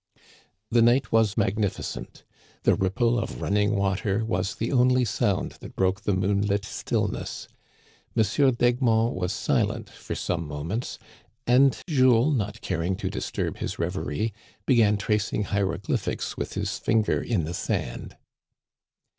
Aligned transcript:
The 0.71 0.81
night 0.81 1.11
was 1.11 1.37
magnificent. 1.37 2.23
The 2.63 2.73
ripple 2.73 3.19
of 3.19 3.39
running 3.39 3.75
water 3.75 4.25
was 4.25 4.55
the 4.55 4.71
only 4.71 5.05
sound 5.05 5.51
that 5.59 5.75
broke 5.75 6.01
the 6.01 6.15
moonlit 6.15 6.65
still 6.65 7.07
ness. 7.07 7.47
M. 8.17 8.55
d'Egmont 8.55 9.13
was 9.13 9.31
silent 9.31 9.91
for 9.91 10.15
some 10.15 10.47
moments, 10.47 10.97
and 11.45 11.77
Jules, 11.87 12.35
not 12.35 12.61
caring 12.61 12.95
to 12.95 13.11
disturb 13.11 13.57
his 13.57 13.77
reverie, 13.77 14.33
began 14.65 14.97
tracing 14.97 15.43
hieroglyphics 15.43 16.35
with 16.35 16.55
his 16.55 16.79
finger 16.79 17.21
in 17.21 17.43
the 17.45 17.53
sand. 17.53 18.17